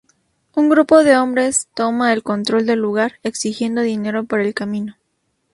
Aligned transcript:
Un 0.55 0.67
grupo 0.67 1.03
de 1.03 1.15
hombres 1.15 1.69
toma 1.75 2.11
el 2.11 2.23
control 2.23 2.65
del 2.65 2.79
lugar, 2.79 3.19
exigiendo 3.21 3.83
dinero 3.83 4.23
para 4.23 4.41
el 4.41 4.55
camino. 4.55 4.95